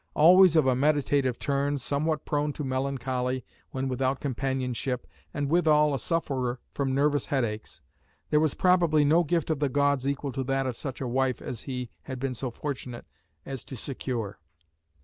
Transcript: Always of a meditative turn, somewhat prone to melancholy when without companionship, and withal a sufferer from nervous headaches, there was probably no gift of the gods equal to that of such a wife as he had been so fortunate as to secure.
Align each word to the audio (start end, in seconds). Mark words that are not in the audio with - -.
Always 0.15 0.55
of 0.55 0.65
a 0.65 0.75
meditative 0.75 1.37
turn, 1.37 1.77
somewhat 1.77 2.25
prone 2.25 2.53
to 2.53 2.63
melancholy 2.63 3.45
when 3.69 3.87
without 3.87 4.19
companionship, 4.19 5.05
and 5.31 5.47
withal 5.47 5.93
a 5.93 5.99
sufferer 5.99 6.59
from 6.73 6.95
nervous 6.95 7.27
headaches, 7.27 7.81
there 8.31 8.39
was 8.39 8.55
probably 8.55 9.05
no 9.05 9.23
gift 9.23 9.51
of 9.51 9.59
the 9.59 9.69
gods 9.69 10.07
equal 10.07 10.31
to 10.31 10.43
that 10.45 10.65
of 10.65 10.75
such 10.75 11.01
a 11.01 11.07
wife 11.07 11.39
as 11.39 11.61
he 11.69 11.91
had 12.01 12.19
been 12.19 12.33
so 12.33 12.49
fortunate 12.49 13.05
as 13.45 13.63
to 13.65 13.77
secure. 13.77 14.39